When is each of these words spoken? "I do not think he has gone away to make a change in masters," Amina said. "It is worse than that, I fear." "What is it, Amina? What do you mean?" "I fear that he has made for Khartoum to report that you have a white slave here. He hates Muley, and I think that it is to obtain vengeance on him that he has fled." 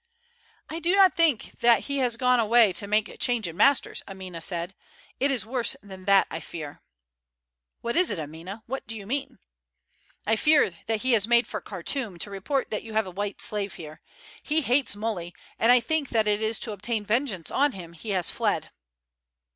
"I 0.67 0.79
do 0.79 0.95
not 0.95 1.15
think 1.15 1.53
he 1.83 1.99
has 1.99 2.17
gone 2.17 2.39
away 2.39 2.73
to 2.73 2.87
make 2.87 3.07
a 3.07 3.17
change 3.17 3.47
in 3.47 3.55
masters," 3.55 4.01
Amina 4.07 4.41
said. 4.41 4.73
"It 5.19 5.29
is 5.29 5.45
worse 5.45 5.75
than 5.83 6.05
that, 6.05 6.25
I 6.31 6.39
fear." 6.39 6.81
"What 7.81 7.95
is 7.95 8.09
it, 8.09 8.17
Amina? 8.17 8.63
What 8.65 8.87
do 8.87 8.97
you 8.97 9.05
mean?" 9.05 9.37
"I 10.25 10.37
fear 10.37 10.71
that 10.87 11.03
he 11.03 11.11
has 11.11 11.27
made 11.27 11.45
for 11.45 11.61
Khartoum 11.61 12.17
to 12.17 12.31
report 12.31 12.71
that 12.71 12.81
you 12.81 12.93
have 12.93 13.05
a 13.05 13.11
white 13.11 13.41
slave 13.41 13.75
here. 13.75 14.01
He 14.41 14.61
hates 14.61 14.95
Muley, 14.95 15.35
and 15.59 15.71
I 15.71 15.79
think 15.79 16.09
that 16.09 16.25
it 16.25 16.41
is 16.41 16.57
to 16.61 16.71
obtain 16.71 17.05
vengeance 17.05 17.51
on 17.51 17.73
him 17.73 17.91
that 17.91 17.97
he 17.99 18.09
has 18.09 18.31
fled." 18.31 18.71